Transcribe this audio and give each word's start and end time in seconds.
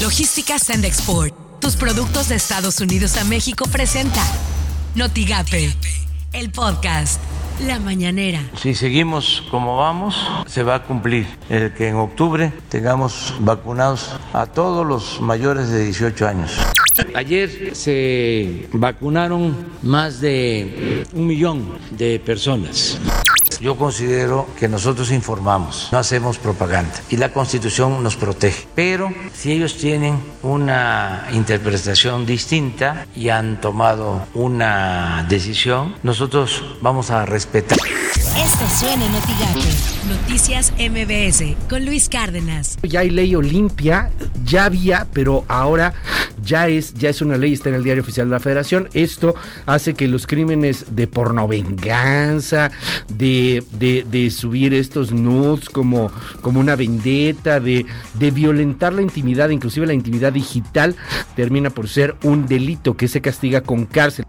Logística 0.00 0.58
Send 0.58 0.86
Export. 0.86 1.34
Tus 1.60 1.76
productos 1.76 2.30
de 2.30 2.36
Estados 2.36 2.80
Unidos 2.80 3.18
a 3.18 3.24
México 3.24 3.66
presenta 3.70 4.22
Notigape, 4.94 5.74
el 6.32 6.50
podcast. 6.50 7.20
La 7.66 7.78
mañanera. 7.78 8.40
Si 8.56 8.74
seguimos 8.74 9.42
como 9.50 9.76
vamos, 9.76 10.16
se 10.46 10.62
va 10.62 10.76
a 10.76 10.82
cumplir 10.84 11.26
el 11.50 11.74
que 11.74 11.88
en 11.88 11.96
octubre 11.96 12.50
tengamos 12.70 13.34
vacunados 13.40 14.08
a 14.32 14.46
todos 14.46 14.86
los 14.86 15.20
mayores 15.20 15.68
de 15.68 15.84
18 15.84 16.26
años. 16.26 16.52
Ayer 17.14 17.76
se 17.76 18.70
vacunaron 18.72 19.54
más 19.82 20.22
de 20.22 21.04
un 21.12 21.26
millón 21.26 21.78
de 21.90 22.18
personas. 22.20 22.98
Yo 23.60 23.76
considero 23.76 24.48
que 24.58 24.68
nosotros 24.68 25.10
informamos, 25.10 25.90
no 25.92 25.98
hacemos 25.98 26.38
propaganda 26.38 26.94
y 27.10 27.18
la 27.18 27.30
Constitución 27.30 28.02
nos 28.02 28.16
protege. 28.16 28.66
Pero 28.74 29.12
si 29.34 29.52
ellos 29.52 29.76
tienen 29.76 30.18
una 30.42 31.28
interpretación 31.32 32.24
distinta 32.24 33.06
y 33.14 33.28
han 33.28 33.60
tomado 33.60 34.26
una 34.32 35.26
decisión, 35.28 35.94
nosotros 36.02 36.64
vamos 36.80 37.10
a 37.10 37.26
respetar. 37.26 37.76
Esto 38.16 38.64
suena 38.78 39.04
en 39.04 39.12
Noticias 40.08 40.72
MBS 40.78 41.68
con 41.68 41.84
Luis 41.84 42.08
Cárdenas. 42.08 42.78
Ya 42.82 43.00
hay 43.00 43.10
ley 43.10 43.34
Olimpia, 43.34 44.10
ya 44.42 44.64
había, 44.64 45.06
pero 45.12 45.44
ahora 45.48 45.92
ya 46.44 46.68
es, 46.68 46.94
ya 46.94 47.10
es 47.10 47.22
una 47.22 47.36
ley, 47.36 47.52
está 47.52 47.68
en 47.68 47.76
el 47.76 47.84
diario 47.84 48.02
oficial 48.02 48.28
de 48.28 48.32
la 48.32 48.40
Federación. 48.40 48.88
Esto 48.92 49.34
hace 49.66 49.94
que 49.94 50.08
los 50.08 50.26
crímenes 50.26 50.96
de 50.96 51.06
pornovenganza, 51.06 52.70
de, 53.08 53.62
de, 53.72 54.04
de 54.10 54.30
subir 54.30 54.74
estos 54.74 55.12
nudes 55.12 55.68
como, 55.68 56.10
como 56.40 56.60
una 56.60 56.76
vendetta, 56.76 57.60
de, 57.60 57.86
de 58.14 58.30
violentar 58.30 58.92
la 58.92 59.02
intimidad, 59.02 59.50
inclusive 59.50 59.86
la 59.86 59.94
intimidad 59.94 60.32
digital, 60.32 60.96
termina 61.36 61.70
por 61.70 61.88
ser 61.88 62.16
un 62.22 62.46
delito 62.46 62.96
que 62.96 63.08
se 63.08 63.20
castiga 63.20 63.60
con 63.62 63.86
cárcel 63.86 64.24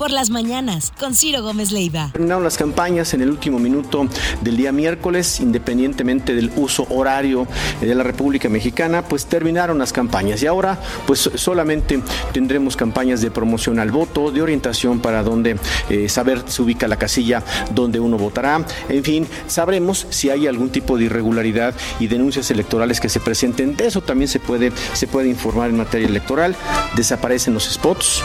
por 0.00 0.12
las 0.12 0.30
mañanas 0.30 0.94
con 0.98 1.14
Ciro 1.14 1.42
Gómez 1.42 1.72
Leiva. 1.72 2.08
Terminaron 2.12 2.42
las 2.42 2.56
campañas 2.56 3.12
en 3.12 3.20
el 3.20 3.28
último 3.28 3.58
minuto 3.58 4.08
del 4.40 4.56
día 4.56 4.72
miércoles, 4.72 5.40
independientemente 5.40 6.34
del 6.34 6.50
uso 6.56 6.86
horario 6.88 7.46
de 7.82 7.94
la 7.94 8.02
República 8.02 8.48
Mexicana, 8.48 9.02
pues 9.02 9.26
terminaron 9.26 9.78
las 9.78 9.92
campañas 9.92 10.42
y 10.42 10.46
ahora 10.46 10.78
pues 11.06 11.28
solamente 11.34 12.00
tendremos 12.32 12.78
campañas 12.78 13.20
de 13.20 13.30
promoción 13.30 13.78
al 13.78 13.90
voto, 13.90 14.30
de 14.30 14.40
orientación 14.40 15.00
para 15.00 15.22
donde 15.22 15.58
eh, 15.90 16.08
saber 16.08 16.44
se 16.46 16.62
ubica 16.62 16.88
la 16.88 16.96
casilla 16.96 17.44
donde 17.74 18.00
uno 18.00 18.16
votará, 18.16 18.64
en 18.88 19.04
fin, 19.04 19.28
sabremos 19.48 20.06
si 20.08 20.30
hay 20.30 20.46
algún 20.46 20.70
tipo 20.70 20.96
de 20.96 21.04
irregularidad 21.04 21.74
y 21.98 22.06
denuncias 22.06 22.50
electorales 22.50 23.00
que 23.00 23.10
se 23.10 23.20
presenten. 23.20 23.76
De 23.76 23.88
eso 23.88 24.00
también 24.00 24.28
se 24.28 24.40
puede, 24.40 24.72
se 24.94 25.06
puede 25.06 25.28
informar 25.28 25.68
en 25.68 25.76
materia 25.76 26.08
electoral. 26.08 26.56
Desaparecen 26.96 27.52
los 27.52 27.64
spots. 27.64 28.22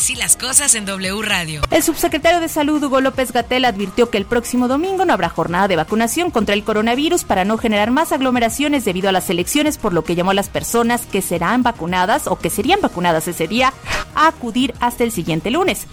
Así 0.00 0.14
las 0.14 0.34
cosas 0.34 0.74
en 0.76 0.86
W 0.86 1.20
Radio. 1.20 1.60
El 1.70 1.82
subsecretario 1.82 2.40
de 2.40 2.48
Salud, 2.48 2.82
Hugo 2.82 3.02
López 3.02 3.32
Gatel, 3.32 3.66
advirtió 3.66 4.08
que 4.08 4.16
el 4.16 4.24
próximo 4.24 4.66
domingo 4.66 5.04
no 5.04 5.12
habrá 5.12 5.28
jornada 5.28 5.68
de 5.68 5.76
vacunación 5.76 6.30
contra 6.30 6.54
el 6.54 6.64
coronavirus 6.64 7.24
para 7.24 7.44
no 7.44 7.58
generar 7.58 7.90
más 7.90 8.10
aglomeraciones 8.10 8.86
debido 8.86 9.10
a 9.10 9.12
las 9.12 9.28
elecciones, 9.28 9.76
por 9.76 9.92
lo 9.92 10.02
que 10.02 10.14
llamó 10.14 10.30
a 10.30 10.34
las 10.34 10.48
personas 10.48 11.04
que 11.04 11.20
serán 11.20 11.62
vacunadas 11.62 12.28
o 12.28 12.38
que 12.38 12.48
serían 12.48 12.80
vacunadas 12.80 13.28
ese 13.28 13.46
día 13.46 13.74
a 14.14 14.28
acudir 14.28 14.72
hasta 14.80 15.04
el 15.04 15.12
siguiente 15.12 15.50
lunes. 15.50 15.86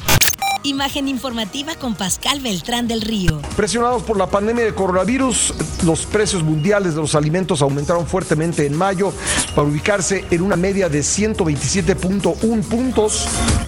Imagen 0.63 1.07
informativa 1.07 1.75
con 1.75 1.95
Pascal 1.95 2.39
Beltrán 2.39 2.87
del 2.87 3.01
Río. 3.01 3.41
Presionados 3.55 4.03
por 4.03 4.17
la 4.17 4.27
pandemia 4.27 4.65
de 4.65 4.73
coronavirus, 4.73 5.53
los 5.85 6.05
precios 6.05 6.43
mundiales 6.43 6.95
de 6.95 7.01
los 7.01 7.13
alimentos 7.15 7.61
aumentaron 7.61 8.07
fuertemente 8.07 8.65
en 8.65 8.75
mayo 8.75 9.13
para 9.57 9.69
ubicarse 9.69 10.23
en 10.29 10.43
una 10.43 10.55
media 10.55 10.87
de 10.87 10.99
127.1 10.99 12.61
puntos, 12.61 13.27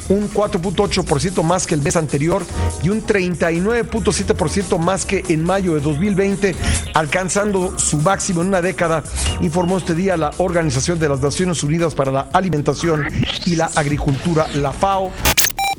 un 0.10 0.30
4.8% 0.30 1.42
más 1.42 1.66
que 1.66 1.74
el 1.74 1.82
mes 1.82 1.96
anterior 1.96 2.46
y 2.84 2.90
un 2.90 3.04
39.7% 3.04 4.78
más 4.78 5.08
que 5.08 5.24
en 5.30 5.44
mayo 5.44 5.74
de 5.74 5.82
2020, 5.82 6.56
alcanzando 6.94 7.80
su 7.80 7.98
máximo 7.98 8.44
en 8.44 8.50
una 8.50 8.62
década, 8.62 9.02
informó 9.42 9.80
este 9.80 9.96
día 9.96 10.16
la 10.16 10.30
Organización 10.38 11.00
de 11.00 11.10
las 11.10 11.22
Naciones 11.22 11.64
Unidas 11.64 11.96
para 11.96 12.12
la 12.12 12.28
Alimentación 12.34 13.08
y 13.48 13.56
la 13.56 13.72
Agricultura, 13.74 14.48
la 14.54 14.72
FAO. 14.72 15.12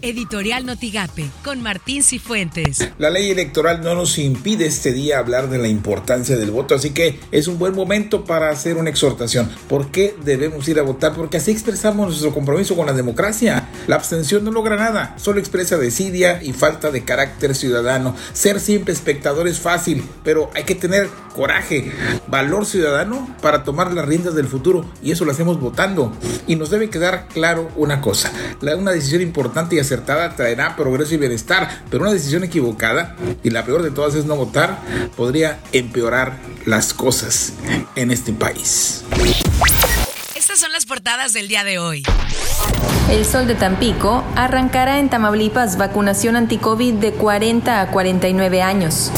Editorial 0.03 0.67
Notigape 0.67 1.31
con 1.45 1.63
Martín 1.63 2.03
Cifuentes. 2.03 2.89
La 2.99 3.11
ley 3.11 3.31
electoral 3.31 3.83
no 3.83 3.95
nos 3.95 4.19
impide 4.19 4.67
este 4.67 4.93
día 4.93 5.19
hablar 5.19 5.49
de 5.51 5.59
la 5.59 5.69
importancia 5.69 6.37
del 6.37 6.51
voto, 6.51 6.75
así 6.75 6.91
que 6.91 7.19
es 7.31 7.49
un 7.49 7.59
buen 7.59 7.75
momento 7.75 8.25
para 8.25 8.51
hacer 8.51 8.77
una 8.77 8.91
exhortación. 8.91 9.51
¿Por 9.69 9.91
qué 9.91 10.15
debemos 10.25 10.69
ir 10.69 10.79
a 10.79 10.83
votar? 10.83 11.15
Porque 11.15 11.37
así 11.37 11.51
expresamos 11.51 12.09
nuestro 12.09 12.33
compromiso 12.33 12.77
con 12.77 12.87
la 12.87 12.93
democracia. 12.93 13.69
La 13.87 13.97
abstención 13.97 14.45
no 14.45 14.51
logra 14.51 14.77
nada, 14.77 15.15
solo 15.19 15.41
expresa 15.41 15.77
desidia 15.77 16.43
y 16.43 16.53
falta 16.53 16.91
de 16.91 17.05
carácter 17.05 17.55
ciudadano. 17.55 18.15
Ser 18.33 18.61
siempre 18.61 18.93
espectador 18.93 19.49
es 19.49 19.59
fácil, 19.59 20.05
pero 20.25 20.51
hay 20.55 20.65
que 20.65 20.75
tener 20.75 21.09
coraje, 21.35 21.93
valor 22.27 22.67
ciudadano 22.67 23.29
para 23.41 23.65
tomar 23.65 23.93
las 23.93 24.07
riendas 24.07 24.35
del 24.35 24.47
futuro 24.47 24.85
y 25.03 25.13
eso 25.13 25.25
lo 25.25 25.33
hacemos 25.33 25.61
votando. 25.61 26.13
Y 26.47 26.57
nos 26.57 26.71
debe 26.71 26.91
quedar 26.91 27.29
claro 27.29 27.71
una 27.77 28.01
cosa, 28.01 28.31
una 28.61 28.93
decisión 28.93 29.23
importante 29.23 29.77
y 29.77 29.79
acertada 29.79 30.37
traerá 30.37 30.77
progreso 30.77 31.15
y 31.15 31.19
bienestar, 31.19 31.69
pero 31.91 32.03
una 32.03 32.13
decisión 32.13 32.45
equivocada, 32.45 33.17
y 33.43 33.51
la 33.51 33.65
peor 33.65 33.83
de 33.83 33.91
todas 33.91 34.15
es 34.15 34.25
no 34.25 34.37
votar, 34.37 34.79
podría 35.17 35.61
empeorar 35.73 36.39
las 36.67 36.95
cosas 36.95 37.55
en 37.97 38.11
este 38.11 38.33
país. 38.33 39.05
Estas 40.35 40.61
son 40.61 40.73
las 40.73 40.87
portadas 40.87 41.33
del 41.33 41.49
día 41.49 41.65
de 41.65 41.79
hoy. 41.79 42.03
El 43.11 43.25
Sol 43.25 43.47
de 43.47 43.55
Tampico 43.55 44.25
arrancará 44.37 45.01
en 45.01 45.09
Tamaulipas 45.09 45.77
vacunación 45.77 46.37
anti-COVID 46.37 46.95
de 46.95 47.13
40 47.13 47.81
a 47.81 47.91
49 47.91 48.63
años. 48.63 49.11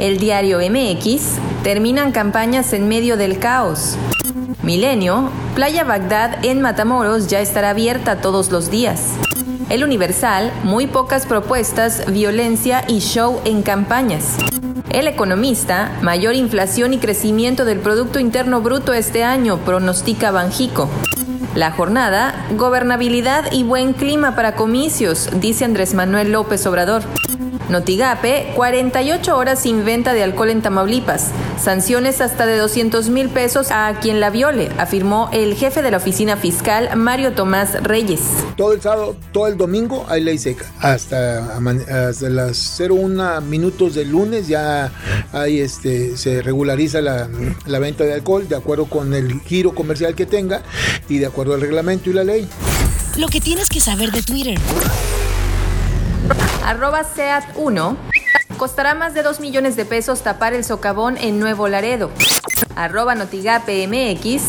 El 0.00 0.16
diario 0.16 0.60
MX 0.60 1.36
terminan 1.62 2.10
campañas 2.10 2.72
en 2.72 2.88
medio 2.88 3.18
del 3.18 3.38
caos. 3.38 3.98
Milenio, 4.62 5.28
Playa 5.54 5.84
Bagdad 5.84 6.42
en 6.42 6.62
Matamoros 6.62 7.26
ya 7.26 7.40
estará 7.40 7.68
abierta 7.68 8.22
todos 8.22 8.50
los 8.50 8.70
días. 8.70 9.16
El 9.68 9.84
Universal, 9.84 10.52
muy 10.64 10.86
pocas 10.86 11.26
propuestas, 11.26 12.10
violencia 12.10 12.82
y 12.88 13.00
show 13.00 13.42
en 13.44 13.60
campañas. 13.60 14.38
El 14.88 15.06
economista, 15.06 15.92
mayor 16.00 16.34
inflación 16.34 16.94
y 16.94 16.98
crecimiento 16.98 17.66
del 17.66 17.80
Producto 17.80 18.18
Interno 18.18 18.62
Bruto 18.62 18.94
este 18.94 19.22
año, 19.22 19.58
pronostica 19.66 20.30
Banjico. 20.30 20.88
La 21.54 21.72
jornada, 21.72 22.46
gobernabilidad 22.56 23.52
y 23.52 23.64
buen 23.64 23.92
clima 23.92 24.34
para 24.34 24.54
comicios, 24.54 25.28
dice 25.40 25.66
Andrés 25.66 25.92
Manuel 25.92 26.32
López 26.32 26.66
Obrador. 26.66 27.02
Notigape, 27.70 28.52
48 28.56 29.36
horas 29.36 29.60
sin 29.60 29.84
venta 29.84 30.12
de 30.12 30.22
alcohol 30.22 30.50
en 30.50 30.60
Tamaulipas. 30.60 31.28
Sanciones 31.62 32.20
hasta 32.20 32.46
de 32.46 32.56
200 32.58 33.08
mil 33.10 33.28
pesos 33.28 33.68
a 33.70 33.98
quien 34.00 34.18
la 34.20 34.30
viole, 34.30 34.70
afirmó 34.78 35.30
el 35.32 35.54
jefe 35.54 35.82
de 35.82 35.90
la 35.90 35.98
oficina 35.98 36.36
fiscal, 36.36 36.96
Mario 36.96 37.32
Tomás 37.32 37.82
Reyes. 37.82 38.20
Todo 38.56 38.72
el 38.72 38.82
sábado, 38.82 39.16
todo 39.32 39.46
el 39.46 39.56
domingo 39.56 40.04
hay 40.08 40.22
ley 40.22 40.38
seca. 40.38 40.66
Hasta, 40.80 41.56
hasta 41.56 42.28
las 42.28 42.80
01 42.80 43.40
minutos 43.42 43.94
del 43.94 44.10
lunes 44.10 44.48
ya 44.48 44.90
hay 45.32 45.60
este, 45.60 46.16
se 46.16 46.42
regulariza 46.42 47.00
la, 47.00 47.28
la 47.66 47.78
venta 47.78 48.04
de 48.04 48.14
alcohol 48.14 48.48
de 48.48 48.56
acuerdo 48.56 48.86
con 48.86 49.14
el 49.14 49.40
giro 49.42 49.74
comercial 49.74 50.14
que 50.14 50.26
tenga 50.26 50.62
y 51.08 51.18
de 51.18 51.26
acuerdo 51.26 51.54
al 51.54 51.60
reglamento 51.60 52.10
y 52.10 52.14
la 52.14 52.24
ley. 52.24 52.48
Lo 53.16 53.28
que 53.28 53.40
tienes 53.40 53.68
que 53.68 53.80
saber 53.80 54.12
de 54.12 54.22
Twitter 54.22 54.58
arroba 56.64 57.02
SEAT1, 57.04 57.96
costará 58.56 58.94
más 58.94 59.14
de 59.14 59.22
2 59.22 59.40
millones 59.40 59.76
de 59.76 59.84
pesos 59.84 60.22
tapar 60.22 60.54
el 60.54 60.64
socavón 60.64 61.16
en 61.16 61.38
Nuevo 61.38 61.68
Laredo. 61.68 62.10
Arroba 62.76 63.14
Notigape 63.14 63.86
MX, 63.86 64.42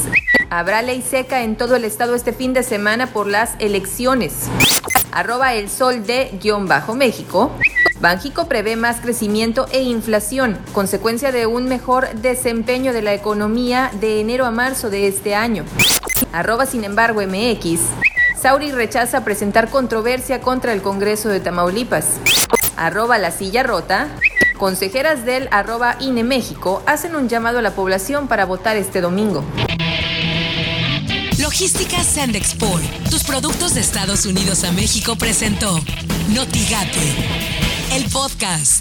habrá 0.49 0.81
ley 0.81 1.01
seca 1.01 1.43
en 1.43 1.55
todo 1.55 1.75
el 1.75 1.85
estado 1.85 2.15
este 2.15 2.33
fin 2.33 2.53
de 2.53 2.63
semana 2.63 3.07
por 3.07 3.27
las 3.27 3.55
elecciones. 3.59 4.47
Arroba 5.11 5.53
el 5.53 5.69
sol 5.69 6.05
de 6.05 6.37
guion 6.41 6.67
bajo 6.67 6.95
México. 6.95 7.51
Banjico 7.99 8.47
prevé 8.47 8.75
más 8.75 8.99
crecimiento 8.99 9.67
e 9.71 9.81
inflación, 9.81 10.57
consecuencia 10.73 11.31
de 11.31 11.45
un 11.45 11.65
mejor 11.65 12.09
desempeño 12.15 12.93
de 12.93 13.03
la 13.03 13.13
economía 13.13 13.91
de 13.99 14.21
enero 14.21 14.45
a 14.45 14.51
marzo 14.51 14.89
de 14.89 15.07
este 15.07 15.35
año. 15.35 15.65
Arroba 16.33 16.65
sin 16.65 16.83
embargo 16.83 17.21
MX. 17.21 18.10
Sauri 18.41 18.71
rechaza 18.71 19.23
presentar 19.23 19.69
controversia 19.69 20.41
contra 20.41 20.73
el 20.73 20.81
Congreso 20.81 21.29
de 21.29 21.39
Tamaulipas. 21.39 22.05
Arroba 22.75 23.19
la 23.19 23.29
silla 23.29 23.61
rota. 23.61 24.07
Consejeras 24.57 25.25
del 25.25 25.47
arroba 25.51 25.95
INE 25.99 26.23
México 26.23 26.81
hacen 26.87 27.15
un 27.15 27.29
llamado 27.29 27.59
a 27.59 27.61
la 27.61 27.75
población 27.75 28.27
para 28.27 28.45
votar 28.45 28.77
este 28.77 28.99
domingo. 28.99 29.43
Logística 31.37 32.03
Sand 32.03 32.35
Export. 32.35 32.83
Tus 33.11 33.23
productos 33.23 33.75
de 33.75 33.81
Estados 33.81 34.25
Unidos 34.25 34.63
a 34.63 34.71
México 34.71 35.15
presentó 35.15 35.79
Notigate, 36.29 37.15
el 37.93 38.05
podcast. 38.05 38.80